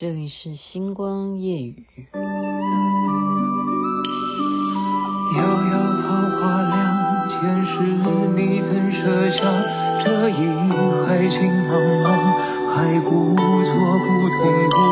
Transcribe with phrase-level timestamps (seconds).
[0.00, 1.74] 这里是星光夜雨。
[5.36, 6.06] 遥遥桃
[6.38, 7.82] 花凉，前世
[8.36, 9.42] 你怎设下
[10.04, 10.34] 这一
[11.04, 11.74] 海情茫
[12.04, 12.06] 茫，
[12.76, 14.38] 还故作，不退
[14.70, 14.87] 不让，不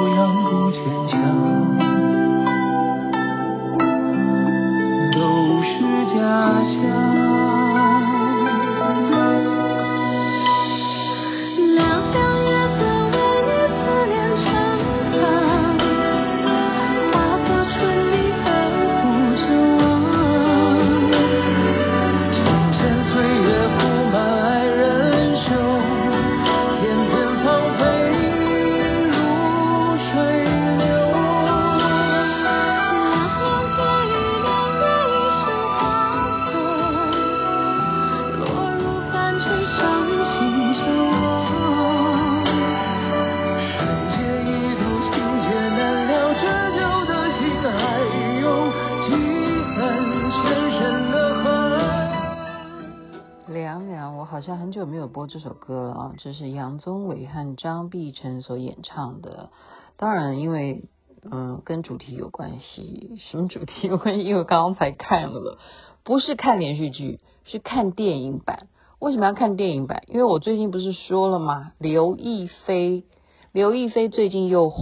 [55.28, 56.14] 这首歌啊！
[56.18, 59.50] 这是杨宗纬和张碧晨所演唱的。
[59.96, 60.84] 当然，因为
[61.28, 63.18] 嗯，跟主题有关系。
[63.30, 64.22] 什么主题有关系？
[64.24, 65.58] 因为刚刚才看了，
[66.04, 68.68] 不是看连续剧，是看电影版。
[69.00, 70.04] 为什么要看电影版？
[70.06, 71.72] 因为我最近不是说了吗？
[71.78, 73.04] 刘亦菲，
[73.52, 74.78] 刘亦菲最近又火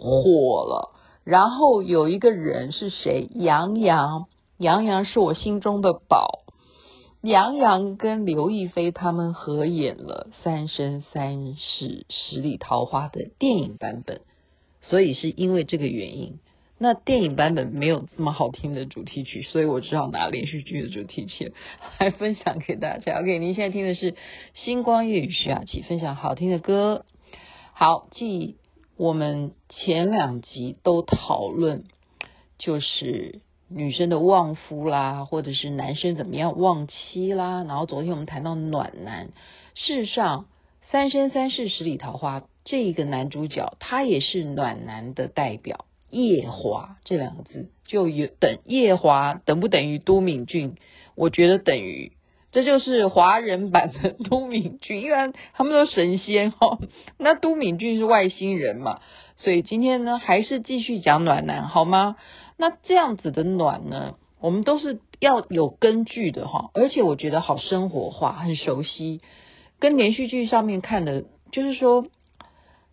[0.00, 0.94] 火了。
[1.24, 3.28] 然后有一个人是谁？
[3.34, 4.26] 杨洋，
[4.58, 6.44] 杨洋是我心中的宝。
[7.20, 14.20] 杨洋跟刘亦菲他们合演了《三生三世十里桃花》的电影版本，
[14.82, 16.38] 所以是因为这个原因，
[16.78, 21.52] 那电影版本没有这么好听的主题曲，所以我只好拿连续剧的主题曲
[21.98, 23.18] 来分享给大家。
[23.18, 24.12] OK，您现在听的是
[24.54, 27.04] 《星光夜雨》徐雅琪分享好听的歌。
[27.72, 28.58] 好，继
[28.96, 31.82] 我们前两集都讨论，
[32.58, 33.40] 就是。
[33.70, 39.26] 女生的旺夫啦，或者是男生怎么样旺妻啦，然后昨天我们谈到暖男，
[39.74, 40.46] 事实上
[40.90, 50.76] 《三生三世十里桃花》这个男主角他也是暖男的代表，夜华这两个字就有等夜华等不等于都敏俊？
[51.14, 52.12] 我觉得等于，
[52.52, 56.78] 这就是华人版的都敏俊，因为他们都神仙哈，
[57.18, 59.00] 那都敏俊是外星人嘛，
[59.36, 62.16] 所以今天呢还是继续讲暖男好吗？
[62.60, 69.20] 那这样子的暖呢，我们都是要有根据的哈，而且我觉得好生活化，很熟悉，
[69.78, 72.06] 跟连续剧上面看的，就是说，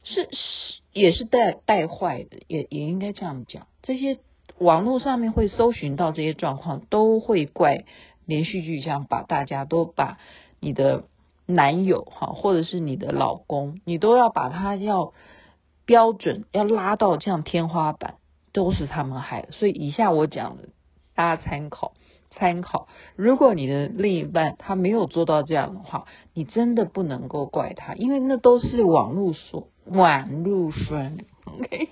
[0.04, 3.66] 是是也是带带坏的，也也应该这样讲。
[3.82, 4.20] 这些
[4.60, 7.86] 网络上面会搜寻到这些状况，都会怪
[8.26, 10.20] 连续剧这样把大家都把
[10.60, 11.06] 你的
[11.48, 15.14] 男友哈，或者是你的老公，你都要把他要
[15.86, 18.18] 标准要拉到这样天花板。
[18.56, 20.70] 都是他们害的，所以以下我讲的，
[21.14, 21.94] 大家参考
[22.32, 22.88] 参考。
[23.18, 31.90] 如果你的另一半他没有做到这样的话，你真的不能够怪他，因为那都是网络所网络分，OK，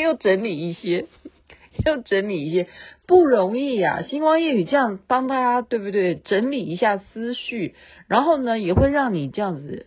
[0.00, 1.06] 又整理一些，
[1.84, 2.68] 又整理一些，
[3.06, 4.02] 不容易啊。
[4.02, 6.14] 星光夜语这样帮大家，对不对？
[6.14, 7.74] 整理一下思绪，
[8.06, 9.86] 然后呢，也会让你这样子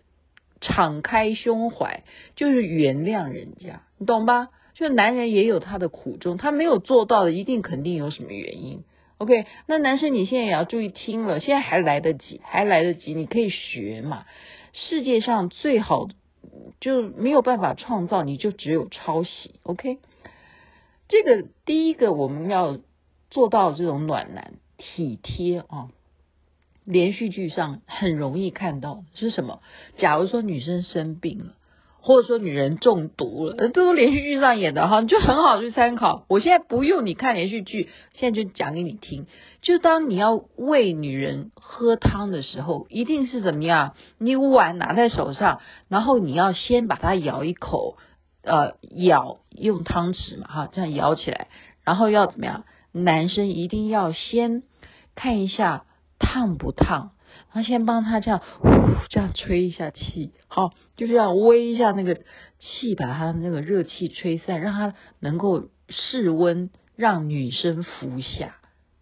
[0.61, 2.03] 敞开胸怀，
[2.35, 4.49] 就是原谅人家，你懂吧？
[4.75, 8.83] 就男人也有他的苦衷，他没有做到的，一定肯定有什么原因。
[9.17, 14.25] OK，那男生你现在也要注意听了，现在还来得及，还来得及，你可以学嘛。
[14.73, 16.09] 世界上最好
[16.81, 19.55] 就没有办法创造，你就只有抄袭。
[19.63, 19.99] OK，
[21.07, 22.77] 这个第一个我们要
[23.29, 25.87] 做到这种暖男体贴啊，
[26.83, 29.61] 连续剧上很容易看到是什么？
[29.97, 31.53] 假如说女生生病了。
[32.05, 36.23] 或者说女人中毒了，这都连续剧上演的哈，你就很好去参考。
[36.29, 39.25] 我现在不用你看连续剧，现在就讲给你听。
[39.63, 43.95] 就当你要喂女人喝汤的时候，一定是怎么样？
[44.19, 47.97] 你碗拿在手上，然后你要先把它舀一口，
[48.43, 51.47] 呃，舀用汤匙嘛哈，这样舀起来，
[51.83, 52.65] 然后要怎么样？
[52.91, 54.61] 男生一定要先
[55.15, 55.85] 看一下
[56.19, 57.13] 烫不烫。
[57.55, 58.67] 他先帮他这样呼
[59.07, 62.19] 这样吹一下气，好，就是要微一下那个
[62.59, 68.57] 气，把他那个热气吹散，让他能够室温，让女生服下，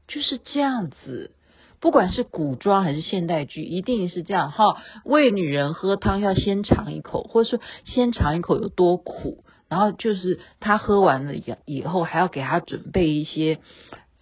[0.07, 1.31] 就是这样子。
[1.79, 4.77] 不管是古装还是现代剧，一定是这样哈。
[5.03, 13.57] 喂女人喝汤要先尝一口，或者说先尝一口有多苦，然后就是他喝完了以以后，还要给他准备一些。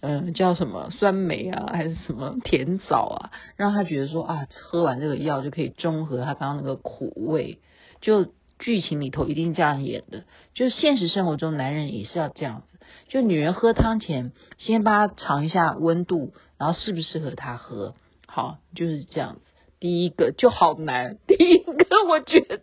[0.02, 7.60] 嗯，叫什么酸梅啊，还是什么甜枣啊，让他觉得说啊，喝完这个药就可以中和他刚刚那个苦味，
[8.00, 8.26] 就
[8.58, 17.94] 剧情里头一定这样演的，就现实生活中男人也是要这样子，就女人喝汤前先帮他尝一下温度，然后适不适合他喝，
[18.26, 19.40] 好，就是这样子。
[19.78, 22.60] 第一个就好难，第一个我觉得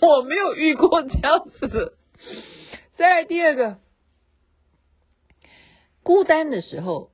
[0.00, 1.92] 我没有遇过这样子的。
[2.96, 3.78] 再来第二个，
[6.02, 7.10] 孤单的时候，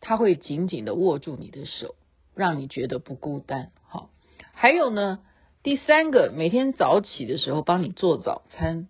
[0.00, 1.94] 他会紧紧的握住你的手，
[2.34, 3.70] 让你觉得不孤单。
[3.84, 4.10] 好，
[4.52, 5.20] 还有呢。
[5.62, 8.86] 第三个，每天早起的时候帮你做早餐，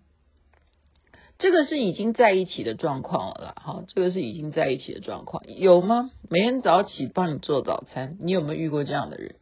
[1.39, 3.55] 这个是已经在一起的状况了啦。
[3.57, 6.11] 哈，这个是已经在一起的状况，有吗？
[6.29, 9.37] 每天早起帮你做早餐，你有没有遇过这样的人？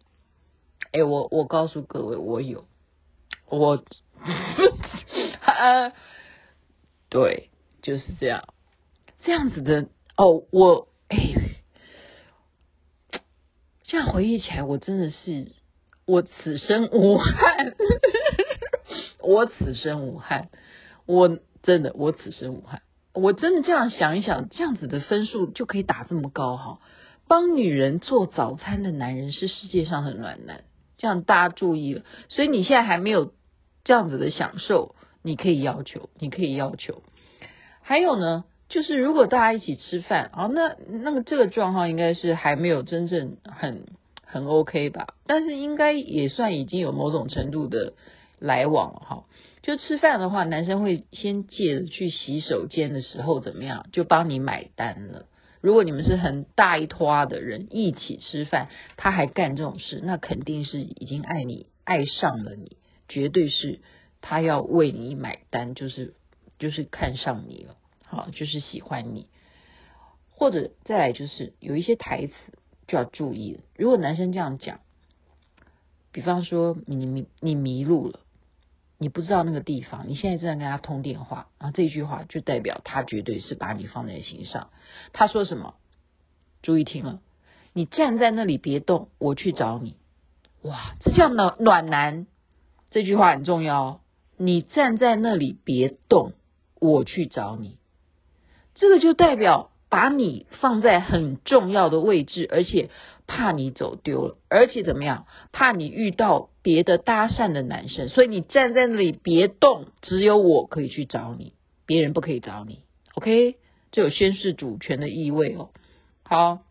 [0.93, 2.67] 哎，我我告诉各位，我有，
[3.49, 3.83] 我，
[5.41, 5.93] 啊，
[7.11, 7.51] 对，
[7.83, 8.54] 就是这样，
[9.25, 11.19] 这样子的哦，我哎，
[13.83, 15.53] 这样回忆起来，我真的是。
[16.07, 17.75] 我此生无憾，
[19.25, 20.51] 我此生无憾，
[21.07, 22.83] 我真的我此生无憾，
[23.15, 26.79] 我真的这样想一想，这样子的分数就可以打这么高哈。
[27.27, 30.65] 帮女人做早餐的男人是世界上的暖男，
[30.99, 32.03] 这样大家注意了。
[32.29, 33.33] 所以你现在还没有
[33.83, 37.03] 这样子的享受，你可以要求，你可以要求。
[37.81, 38.45] 还有呢，
[38.75, 43.87] 就是如果大家一起吃饭啊，那那个这个状况应该是还没有真正很。
[44.27, 47.93] 很 OK 吧，但是应该也算已经有某种程度的
[48.41, 49.25] 来往了哈。
[49.63, 55.27] 就吃饭的话，男生会先借着去洗手间的时候怎么样，就帮你买单了。
[55.61, 62.77] 如果你们是很大一坨的人一起吃饭，他还干这种事，那肯定是已经爱你爱上了你，
[63.09, 63.79] 绝对是
[64.21, 66.15] 他要为你买单，就是
[66.59, 67.77] 就是看上你了，
[68.15, 69.29] 好，就是喜欢你。
[70.31, 72.35] 或者再来就是有一些台词。
[72.87, 73.63] 就要注意了。
[73.79, 74.81] 如果男生这样讲，
[76.13, 78.21] 比方说你迷你迷路了，
[78.99, 84.69] 你不知道那个地方，你现在正在跟他通电话，然后这句话就代表他绝对是把你放在心上。
[85.15, 85.77] 他说什么？
[86.61, 87.23] 注意听了，
[87.73, 89.97] 你站在那里别动，我去找你。
[90.61, 92.27] 哇，这叫暖暖男。
[92.91, 94.01] 这句话很重要哦。
[94.37, 96.35] 你站在那里别动，
[96.79, 97.79] 我去找你。
[98.75, 99.71] 这个就代表。
[99.91, 102.91] 把你放在很重要的位置，而且
[103.29, 105.27] 怕你走丢了，而且怎么样？
[105.53, 111.53] 怕你遇到别的搭讪的男生，所以你站在那里别动，只有我可以去找你，
[111.87, 112.81] 别人不可以找你。
[113.15, 113.55] OK，
[113.93, 115.69] 这有宣示主权的意味哦。
[116.25, 116.63] 好，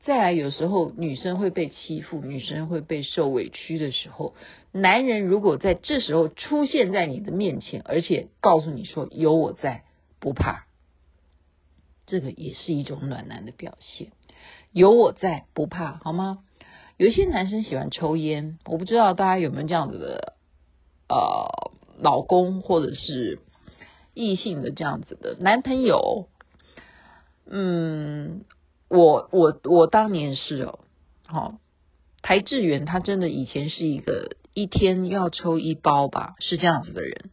[0.00, 4.34] 再来，有时候女生会被欺负，女生会被受委屈的时候，
[4.72, 9.84] 男人如果在这时候出现在你的面前，而且告诉你说有我在，
[10.18, 10.64] 不怕。
[12.12, 14.12] 这个也是一种暖男的表现，
[14.70, 16.40] 有我在不怕，好吗？
[16.98, 20.34] 有一些男生喜欢抽烟，我不知道大家有没有这样子的
[21.08, 23.38] 呃老公或者是
[24.12, 26.28] 异性的这样子的男朋友。
[27.46, 28.44] 嗯，
[28.90, 30.80] 我我我当年是哦，
[31.24, 31.54] 好、哦，
[32.20, 37.30] 台志远他真的以前是一个一天要抽一包吧，是这样子的人，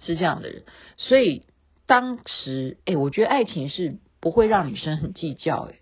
[0.00, 0.62] 是这样的人，
[0.96, 1.42] 所以
[1.86, 3.98] 当时哎，我觉得爱情是。
[4.22, 5.80] 不会让女生很计较，诶，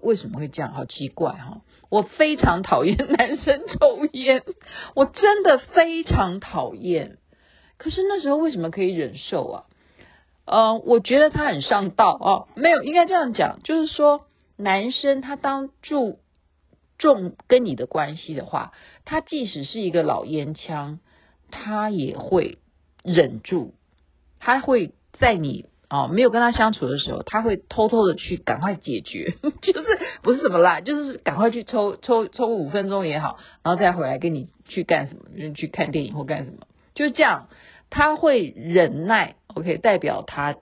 [0.00, 0.72] 为什么会这样？
[0.72, 1.62] 好奇怪哈！
[1.90, 4.44] 我非常讨厌男生抽烟，
[4.94, 7.18] 我真的非常讨厌。
[7.78, 9.64] 可是那时候为什么可以忍受啊？
[10.44, 16.20] 呃，我觉得他很上道哦，没有，应该这样讲，就是说男生他当注
[16.96, 18.72] 重跟你的关系的话，
[19.04, 21.00] 他即使是一个老烟枪，
[21.50, 22.58] 他也会
[23.02, 23.74] 忍住，
[24.38, 25.66] 他会在你。
[25.90, 29.88] 哦，没有跟他相处的时候，他会偷偷的去赶快解决， 就是
[30.22, 36.58] 不是什么啦，就是赶快去抽抽抽五分钟也好，然后再回来跟你去干什么，就是去看电影或干什么，
[36.94, 37.48] 就是这样，
[37.90, 40.54] 他会忍耐，OK，代表他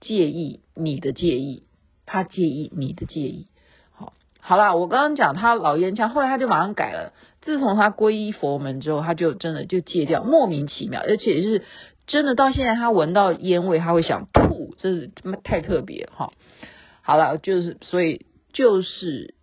[0.00, 1.64] 介意你的介意，
[2.06, 3.48] 他介意你的介意。
[3.90, 11.64] 好，好啦，我刚刚讲他老烟枪，后来他就马上改了，自从他皈依佛门之后，他就真的就戒掉，莫名其妙，而且是。
[12.08, 16.32] 真的到现在，他闻到烟味，他会想吐，这是他妈太特别哈。
[17.02, 19.34] 好了，就是所以就是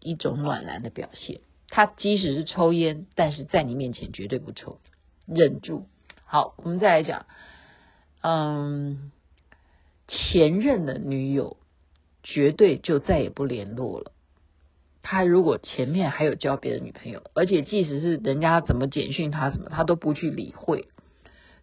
[0.00, 1.40] 一种暖男的表现。
[1.68, 4.78] 他即使是抽烟，但是在你面前绝对不抽，
[5.26, 5.86] 忍住。
[6.24, 7.26] 好，我们再来讲，
[8.20, 9.10] 嗯，
[10.06, 11.56] 前任的女友
[12.22, 14.12] 绝对就再也不联络了。
[15.02, 20.86] 他如果前面还有交别的女朋友，而且即使是人家怎么简讯他什么，他都不去理会。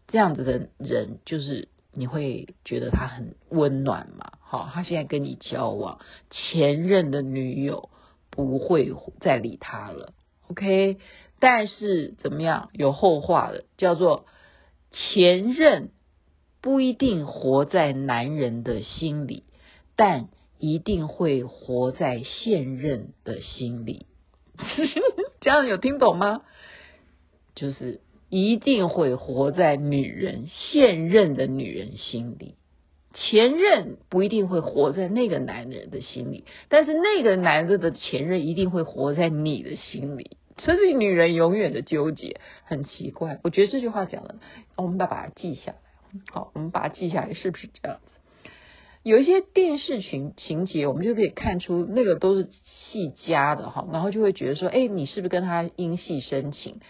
[0.09, 4.33] 这样子的人，就是你会觉得他很温暖嘛？
[4.41, 5.99] 好，他现在跟你交往，
[6.29, 7.89] 前任的女友
[8.29, 10.13] 不会再理他了
[10.49, 10.97] ，OK？
[11.39, 12.69] 但是怎么样？
[12.73, 14.25] 有后话了，叫做
[14.91, 15.91] 前任
[16.59, 19.43] 不一定活在男人的心里，
[19.95, 24.07] 但一定会活在现任的心里。
[25.39, 26.41] 这样有听懂吗？
[27.55, 32.55] 就是一定会活在女人现任的女人心里，
[33.13, 40.37] 前任不一定会活在那个男人的心里，但是那个男人的前任一定会活在你的心里。
[40.59, 43.39] 所以女人永远的纠结，很奇怪。
[43.43, 44.35] 我觉得这句话讲的，
[44.75, 45.77] 我们把把它记下来。
[46.31, 48.51] 好，我们把它记下来，是不是这样子？
[49.01, 52.49] 有一些电视情情节，我们就可以看出那个都是
[52.91, 56.81] 戏加的哈，然后就会觉得说，哎，你是不是跟他因戏生情？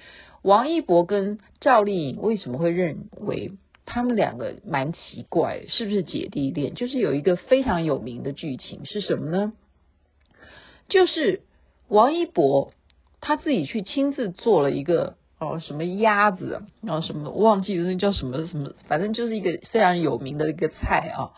[0.41, 3.53] 王一博跟赵丽颖为什么会认为
[3.86, 5.65] 他们两个蛮奇怪？
[5.67, 6.74] 是不是姐弟恋？
[6.75, 9.53] 就是有一个非常有名的剧情是什么呢？
[10.88, 11.41] 就是
[11.88, 12.74] 王一博。
[13.22, 21.36] 他自己去亲自做了一个哦什么鸭子，然后什么忘记那叫什么什么，反正就是一个非常有名的一个菜啊，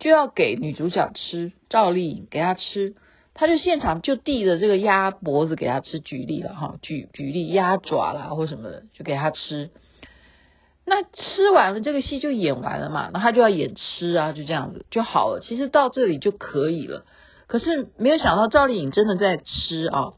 [0.00, 2.96] 就要给女主角吃，赵丽颖给她吃，
[3.34, 9.70] 他就现场就递着这个鸭脖子给他吃，举例了哈，举举例鸭爪啦或什么的就给他吃，
[10.86, 17.04] 那吃完了这个戏就演完了嘛，那他就要演吃啊，就这样子就好了，其实到这里就可以了，
[17.46, 20.14] 可是没有想到赵丽颖真的在吃啊。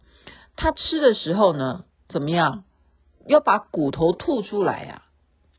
[0.57, 2.65] 他吃的时候呢，怎么样？
[3.27, 5.03] 要把骨头吐出来呀、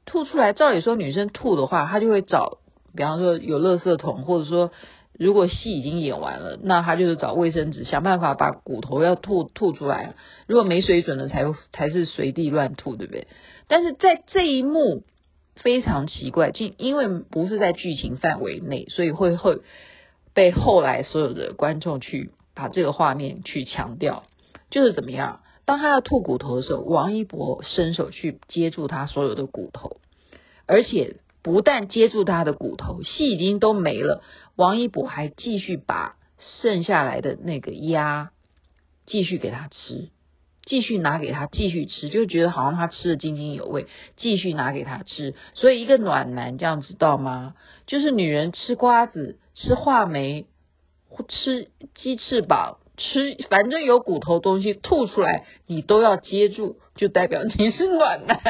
[0.05, 2.59] 吐出来，照理说女生吐的话，她就会找，
[2.95, 4.71] 比方说有垃圾桶，或者说
[5.17, 10.13] 如果戏已经演完了，那他就是找卫生纸，想办法把骨头要吐吐出来。
[10.45, 13.27] 如果没水准的才才是随地乱吐，对不对？
[13.67, 15.03] 但是在这一幕
[15.55, 19.59] 非常奇怪，因因为不是在剧情范围内，所以会会
[20.33, 24.23] 被后来所有的观众去把这个画面去强调。
[24.69, 25.41] 就是怎么样？
[25.65, 29.97] 当他要吐骨头的时候，王一博伸手去接住他所有的骨头，
[30.65, 31.15] 而且
[31.47, 34.21] 不但接住他的骨头，戏已经都没了，
[34.57, 36.17] 王一博还继续把
[36.61, 38.31] 剩下来的那个鸭
[39.05, 40.09] 继续给他吃，
[40.65, 43.87] 继续拿给他继续吃，就觉得好像他吃的津津有味，
[44.17, 45.35] 继续拿给他吃。
[45.53, 47.55] 所以一个暖男这样知道吗？
[47.85, 50.47] 就是女人吃瓜子、吃话梅、
[51.29, 52.79] 吃鸡翅膀。
[52.97, 58.41] 吃反正有骨头东西吐出来，你都要接住，就代表你是暖男，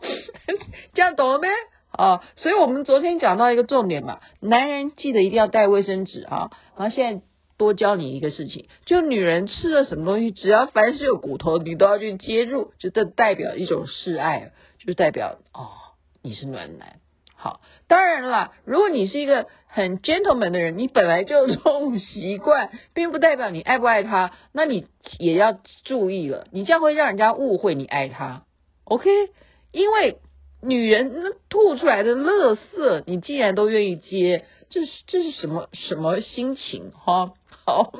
[0.94, 1.48] 这样懂了没？
[1.92, 6.50] 啊，所以我们昨天讲到一个重点嘛，男人记得一定要带卫生纸啊。
[6.76, 7.22] 然后现在
[7.58, 14.52] 多教你一个事情，就女人吃了什么东西，只要凡是有骨头，你都要去接住，就代表一种示爱，
[14.86, 15.68] 就代表哦，
[16.22, 17.00] 你是暖男。
[17.34, 24.86] 好，当然了，如果你是一个很 gentleman 的人，你本来就有这种习惯，并不代表你爱不爱他，那你
[25.18, 28.44] 也要注意了，你这样会让人家误会你爱他
[28.84, 29.10] ，OK？
[29.72, 30.18] 因为
[30.62, 37.32] 女人那吐出来的垃圾，你竟然都愿意接，这是这是什么什么心情哈？
[37.64, 37.92] 好，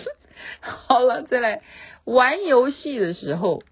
[0.60, 1.62] 好了，再来
[2.04, 3.62] 玩游戏的时候，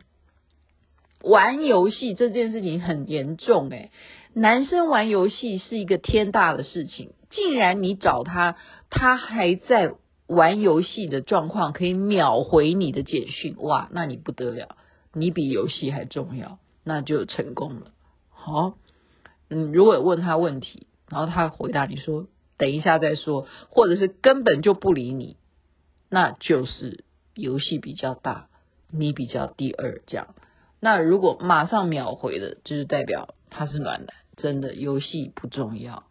[1.23, 3.91] 玩游戏这件事情很严重诶。
[4.35, 8.57] 男生玩游戏是一个天大的事情，竟然你找他，
[8.91, 9.95] 他还在
[10.27, 14.77] 玩游戏的状况，可以秒回你的简讯，哇，那你不得了，
[15.13, 17.91] 你比游戏还重要，那就成功了。
[18.31, 18.75] 好，
[19.49, 22.27] 嗯，如果问他问题，然后他回答你说
[22.57, 25.37] 等一下再说，或者是根本就不理你，
[26.09, 28.49] 那就是游戏比较大，
[28.93, 30.35] 你比较第二这样。
[30.79, 34.15] 那如果马上秒回的，就是代表他是暖男。
[34.37, 36.07] 真的游戏不重要，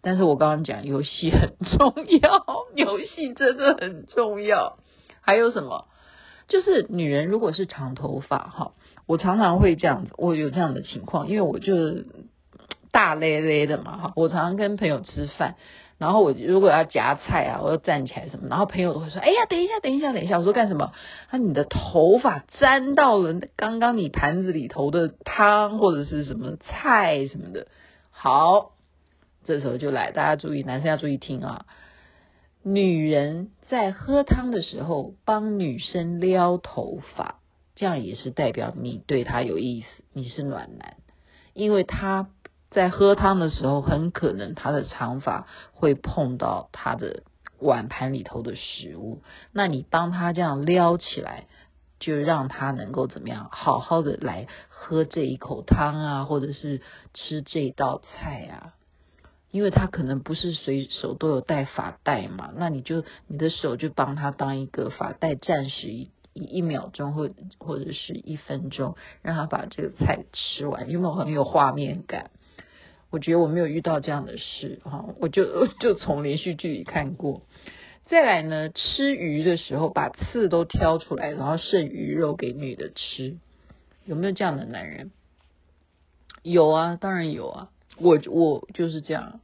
[0.00, 1.92] 但是我刚刚讲游戏很重
[2.22, 4.78] 要，游戏真的很重要。
[5.20, 5.86] 还有什么？
[6.48, 8.72] 就是女人如果是长头发哈，
[9.06, 12.04] 我常常会这样子，我有这样的情况，因为我就
[12.90, 15.56] 大咧咧的嘛哈，我常常跟朋友吃饭。
[15.98, 20.92] 然后我如果要夹菜啊，我要站起来什么，然后朋友都会说：“哎呀，等一下，等一下，等一下。”我说干什么？
[21.30, 27.68] 他你的头发沾到了刚刚你盘子里头的汤或者是什么菜什么的。
[28.10, 28.72] 好，
[29.46, 31.64] 这时候就来，大家注意，男生要注意听啊。
[32.62, 37.36] 女人在喝汤的时候帮女生撩头发，
[37.76, 40.96] 这样也是代表你对他有意思，你是暖男，
[41.54, 42.28] 因为他。
[42.68, 47.22] 在喝汤的时候，很可能他的长发会碰到他的
[47.58, 49.22] 碗盘里头的食物。
[49.52, 51.46] 那你帮他这样撩起来，
[52.00, 56.82] 就让他能够怎么样，好好的来喝这一口汤啊，或者是
[57.14, 58.74] 吃这道菜啊。
[59.52, 66.10] 因为他可能不是随手都有带发带嘛，那你就你的手就帮他当一个发带，暂时一
[66.44, 72.30] 一秒钟或或者是一分钟，让他把这个菜吃完，有没有很有画面感？
[73.10, 77.42] 我觉得我没有遇到这样的事哈，我就 就从连续剧里看过。
[78.06, 83.36] 再来呢，吃鱼的时候把刺都挑出来，然后剩鱼肉给女的吃，
[84.04, 85.10] 有没有这样的男人？
[86.42, 89.40] 有啊，当然有啊，我我就是这样，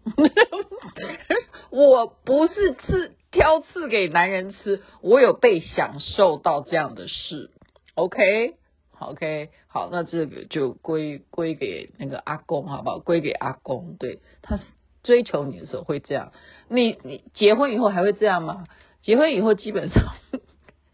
[1.70, 7.50] 我不是刺挑刺给男人吃，我有被享受到这样的事
[7.96, 8.54] ，OK。
[9.00, 13.00] OK，好，那这个就归归给那个阿公，好不好？
[13.00, 14.60] 归给阿公，对，他
[15.02, 16.30] 追求你的时候会这样。
[16.68, 18.64] 你你结婚以后还会这样吗？
[19.02, 20.04] 结婚以后基本上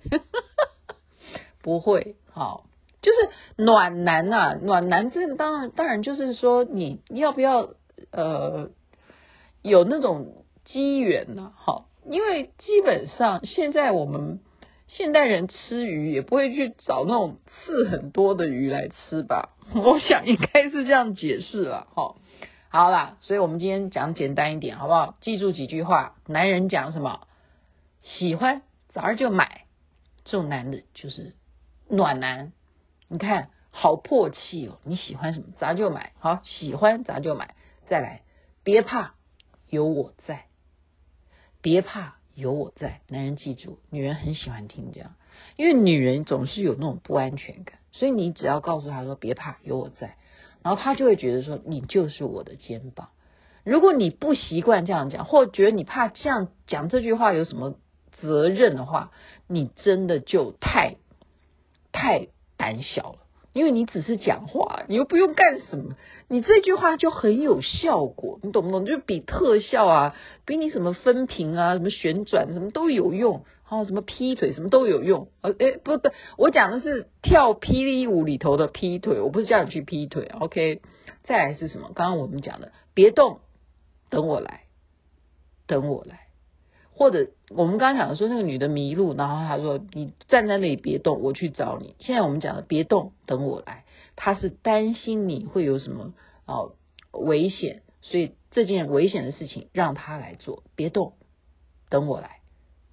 [1.61, 2.65] 不会，好，
[3.03, 7.75] 就是暖男啊，暖男这当然当然就是说你要不要
[8.11, 8.71] 呃
[9.61, 11.53] 有那种机缘呢？
[11.57, 14.41] 好，因为基本上现在我们。
[14.91, 19.51] 现代人吃鱼也不会去找那种刺很多的鱼来吃吧？
[19.75, 21.89] 我想应该是这样解释了。
[21.95, 22.17] 好，
[22.71, 25.19] 好啦，所以我们今天讲简单一点，好不好？
[25.21, 27.29] 记住几句话：男人讲什么？
[28.01, 29.67] 喜欢早上就买，
[30.25, 31.35] 这种男的就是
[31.91, 32.53] 暖男。
[33.09, 34.79] 你看好迫气哦！
[34.85, 35.49] 你喜欢什么？
[35.59, 36.15] 咱就买。
[36.19, 37.55] 好，喜欢咱就买。
[37.89, 38.23] 再来，
[38.65, 39.13] 别怕，
[39.69, 40.47] 有我在。
[41.63, 42.17] 别怕。
[42.35, 45.17] 有我在，男人记住，女人很喜欢听这样，
[45.57, 50.15] 因为女人总是有那种不安全感，所以你只要告诉她说别怕，有我在，
[50.63, 53.09] 然后她就会觉得说你就是我的肩膀。
[53.65, 57.75] 如果你不习惯这样讲，或觉得你怕这样讲这句话有什么
[58.21, 59.11] 责任的话，
[59.49, 60.95] 你真的就太
[61.91, 63.19] 太胆小了。
[63.59, 65.97] 因为你只是讲话，你又不用干什么，
[66.29, 68.87] 你这句话就很有效果，你懂不懂？
[68.87, 70.15] 就比特效啊，
[70.47, 75.27] 比你什么分屏啊、什么旋转什么都有用，还有什么劈腿什么都有用。
[75.41, 80.31] 呃，诶，不不，我讲的是跳霹雳舞里头的劈腿，我不是叫你去劈腿。
[80.39, 80.81] OK，
[81.25, 81.91] 再来是什么？
[81.97, 83.41] 刚刚我们讲的，别动，
[84.09, 84.61] 等我来，
[85.67, 86.28] 等我来。
[86.99, 91.95] 或者我们刚刚讲的说那个女的迷路，然后她说你站在那里别动，我去找你。
[92.01, 93.85] 现在我们讲的别动，等我来，
[94.17, 96.13] 她是担心你会有什么
[96.45, 96.75] 哦
[97.13, 101.13] 危险，所以这件危险的事情让她来做，别动，
[101.89, 102.41] 等我来，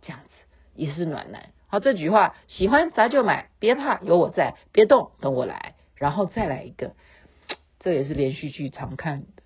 [0.04, 0.30] 这样子
[0.76, 1.50] 也是暖男。
[1.66, 6.94] 好，这句话喜欢咱就买，别怕有我在，别动，等我来，然后再来一个，
[7.80, 9.42] 这也是连续剧常看的，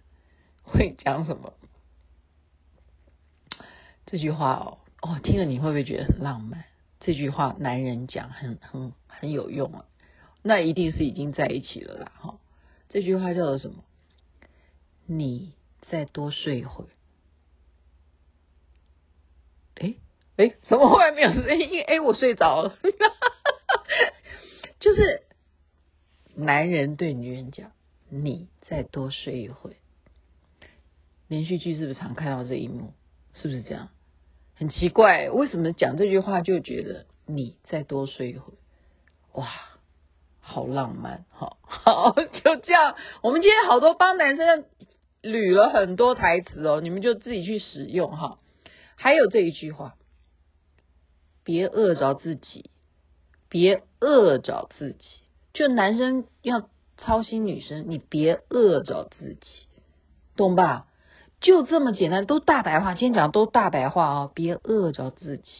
[0.63, 1.53] 会讲什么？
[4.11, 6.65] 这句话哦哦，听了你会不会觉得很浪漫？
[6.99, 9.85] 这句话男人讲很很很有用啊，
[10.41, 12.39] 那一定是已经在一起了啦哈。
[12.89, 13.83] 这句话叫做什么？
[15.05, 15.53] 你
[15.89, 16.87] 再多睡一会儿。
[19.75, 19.93] 哎
[20.37, 21.83] 哎，怎么后来没有声音？
[21.83, 22.79] 哎，我睡着了。
[24.79, 25.21] 就是
[26.33, 27.71] 男人对女人讲，
[28.09, 29.77] 你再多睡一会。
[31.27, 32.93] 连续剧是不是常看到这一幕？
[33.35, 33.89] 是不是这样？
[34.59, 39.47] 很奇怪，为什么讲这句话就觉得你再多睡一会儿，哇，
[40.41, 42.11] 好浪漫，好，好，
[42.43, 42.97] 就这样。
[43.21, 44.65] 我们今天好多帮男生
[45.21, 48.37] 捋了很多台词哦，你们就自己去使用哈。
[48.97, 49.95] 还有这一句话，
[51.45, 52.69] 别饿着自己，
[53.47, 55.21] 别饿着自己。
[55.53, 59.67] 就男生要操心女生，你别饿着自己，
[60.35, 60.85] 懂吧？
[61.41, 62.93] 就这么简单，都大白话。
[62.93, 65.51] 今天讲都大白话啊，别饿着自己。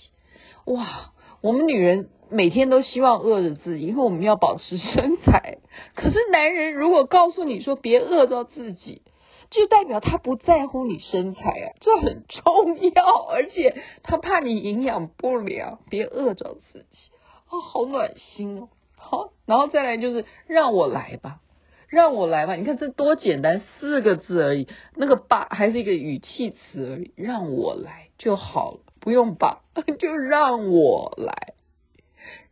[0.66, 1.12] 哇，
[1.42, 5.58] 我们女人每天都希望饿着自己，因为我们要保持身材。
[5.96, 9.02] 可是男人如果告诉你说别饿着自己，
[9.50, 15.80] 就代表他不在乎你身材啊，这很重要，而且他怕你营养不良。
[15.90, 17.10] 别饿着自己
[17.48, 18.70] 啊，好暖心哦。
[18.98, 21.40] 好，然后再来就是让我来吧。
[21.90, 24.68] 让我来吧，你看这多简单，四个字而已。
[24.96, 29.64] 那个吧还是一个语气词而已，让我来就好了，不用吧，
[29.98, 31.54] 就让我来，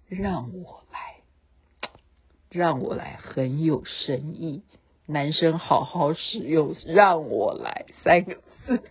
[0.10, 1.22] 让我来，
[2.50, 4.64] 让我来，很有深意。
[5.06, 8.82] 男生好好使用“让我来”三个字。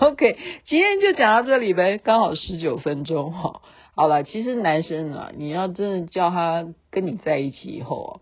[0.00, 0.36] OK，
[0.66, 3.62] 今天就讲到这里呗，刚好十九分钟哈。
[3.94, 8.20] 好了，其实男生啊，你要真的叫他跟你在一起以后啊。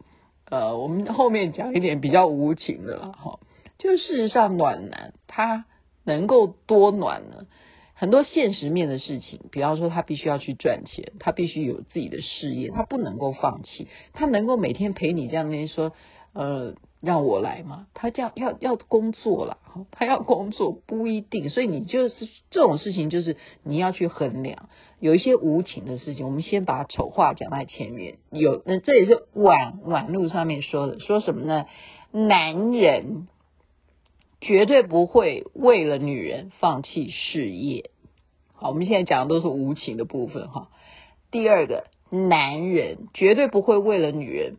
[0.51, 3.39] 呃，我们后面讲一点比较无情的了哈。
[3.79, 5.67] 就事实上，暖男他
[6.05, 7.47] 能够多暖呢？
[7.95, 13.89] 很多现实面的事情，比方说他必须要去赚钱，他必须有自己的事业，他不能够放弃。
[14.13, 15.93] 他能够每天陪你这样，那说
[16.33, 17.87] 呃让我来吗？
[17.95, 19.59] 他这样要要工作了，
[19.93, 24.69] 他要工作不一定，所以你就是这种事情，就是你要去衡量。
[24.99, 28.19] 有一些无情的事情，我们先把丑话讲在前面。
[28.31, 31.67] 有那这也是网网路上面说的，说什么呢？
[32.11, 33.29] 男人
[34.41, 37.91] 绝对不会为了女人放弃事业。
[38.55, 40.69] 好，我们现在讲的都是无情的部分哈。
[41.31, 44.57] 第二个，男人绝对不会为了女人。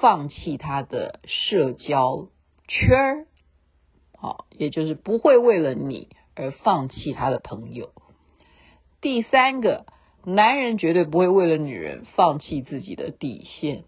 [0.00, 2.28] 放弃他的社交
[2.66, 3.26] 圈儿，
[4.18, 7.90] 好，也就是不会为了你而放弃他的朋友。
[9.02, 9.84] 第三个，
[10.24, 13.84] 男人绝对不会为了女人放弃自己的底线。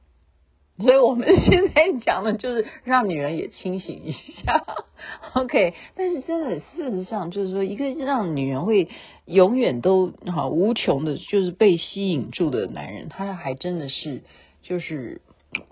[0.79, 4.62] 所以我们现在讲的就是让女人也清醒一下，
[5.35, 5.75] OK？
[5.94, 8.88] 但是真的，事实上就是说，一个让女人会
[9.25, 14.25] 永远都好无穷的，就是被吸引住的男人，他还真的是
[14.62, 15.22] 就是。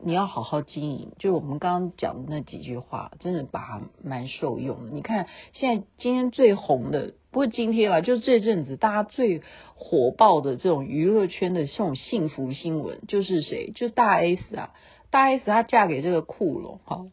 [0.02, 4.90] 你要好好经营，就是我们刚刚讲的那几句话，真的把它蛮受用的。
[4.90, 9.40] 你看，现在今天最红的，不是今天了，就是这阵子大家最
[9.74, 13.72] 火爆的这种娱乐圈的这种幸福新闻，就是谁？
[13.74, 14.74] 就是大 S 啊，
[15.10, 17.06] 大 S 她嫁给这个酷龙，哈，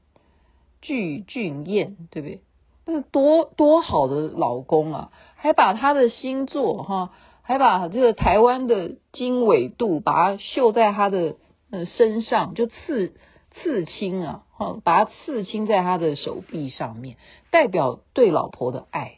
[0.82, 2.42] 具俊彦，对不对？
[2.86, 7.12] 那多多好的老公啊，还把他的星座哈，
[7.44, 11.38] 还把这个台湾的经纬度，把它绣在他的。
[11.72, 13.14] 呃，身上就刺
[13.56, 17.18] 刺青啊，哈，把它刺青在他的手臂上面，
[17.52, 19.16] 代表对老婆的爱。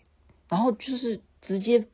[0.49, 1.85] 然后就是直接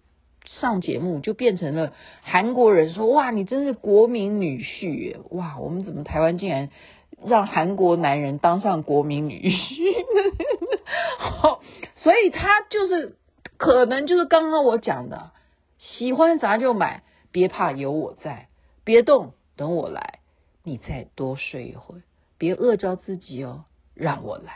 [0.46, 1.92] 上节目，就变成了
[2.22, 5.18] 韩国人说：“哇，你真是国民女婿！
[5.30, 6.70] 哇，我们怎么台湾竟然
[7.22, 10.06] 让韩国男人当上国民女婿？”
[11.20, 11.62] 好，
[11.96, 13.18] 所以他就是
[13.58, 15.32] 可能就是刚刚我讲的，
[15.80, 18.48] 喜欢啥就买，别怕有我在，
[18.86, 20.20] 别动，等我来。
[20.66, 22.02] 你再多睡一会儿，
[22.40, 24.54] 别饿着自己哦，让我来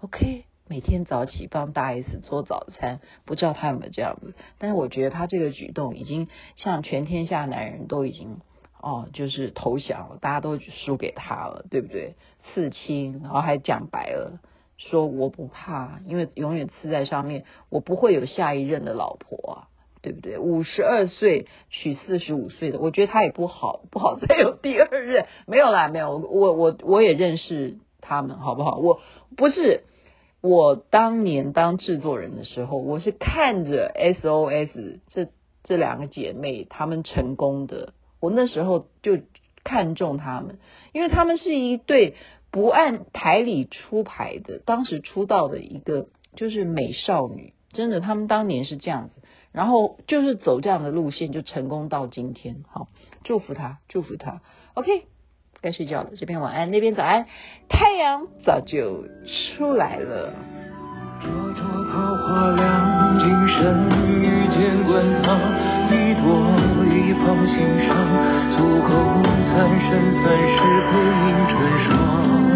[0.00, 0.44] ，OK。
[0.70, 8.40] 每天早起帮大 S 做早餐，不知道他有没有这样子，但是我觉得他这个举动已经向全天下男人都已经
[8.80, 12.16] 哦，就是投降了，大家都输给他了，对不对？
[12.52, 14.40] 刺青，然后还讲白了，
[14.76, 19.68] 说我不怕，因为永远刺在上面，我不会有下一任的老婆。
[20.00, 20.38] 对不对？
[20.38, 25.26] 五十二岁娶四十五岁的，我觉得他也不好，不好再有第二任。
[25.46, 26.18] 没有啦，没有。
[26.18, 28.78] 我我我也认识他们，好不好？
[28.78, 29.00] 我
[29.36, 29.82] 不是
[30.40, 35.28] 我当年当制作人的时候，我是看着 SOS 这
[35.64, 39.18] 这两个姐妹她们成功的，我那时候就
[39.64, 40.58] 看中他们，
[40.92, 42.14] 因为他们是一对
[42.50, 46.06] 不按台理出牌的，当时出道的一个
[46.36, 49.20] 就是美少女，真的，他们当年是这样子。
[49.52, 52.64] 然后就是走这样的路线，就成功到今天。
[52.68, 52.88] 好，
[53.24, 54.40] 祝福他，祝福他。
[54.74, 55.06] OK，
[55.60, 56.10] 该睡觉了。
[56.16, 57.26] 这边晚安，那边早安。
[57.68, 59.04] 太阳早就
[59.56, 60.32] 出来了。
[61.20, 63.88] 灼灼桃花凉，今生
[64.22, 65.36] 遇见滚烫，
[65.90, 66.22] 一朵
[66.86, 67.96] 一放心上，
[68.56, 68.88] 足够
[69.50, 69.88] 三生
[70.22, 70.56] 三世
[70.86, 72.47] 不问春霜。